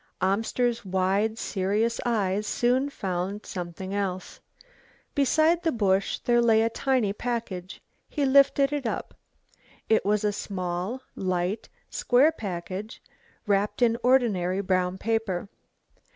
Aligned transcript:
Amster's 0.19 0.83
wide 0.83 1.37
serious 1.37 2.01
eyes 2.07 2.47
soon 2.47 2.89
found 2.89 3.45
something 3.45 3.93
else. 3.93 4.39
Beside 5.13 5.61
the 5.61 5.71
bush 5.71 6.17
there 6.17 6.41
lay 6.41 6.63
a 6.63 6.71
tiny 6.71 7.13
package. 7.13 7.83
He 8.09 8.25
lifted 8.25 8.73
it 8.73 8.87
up. 8.87 9.13
It 9.89 10.03
was 10.03 10.23
a 10.23 10.33
small, 10.33 11.03
light, 11.15 11.69
square 11.91 12.31
package, 12.31 12.99
wrapped 13.45 13.83
in 13.83 13.95
ordinary 14.01 14.59
brown 14.61 14.97
paper. 14.97 15.49